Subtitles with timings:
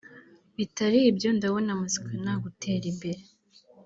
[0.57, 3.21] bitari ibyo ndabona muzika nta gutera imbere